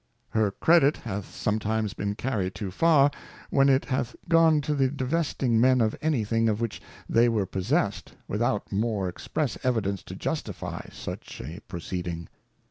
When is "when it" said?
3.51-3.85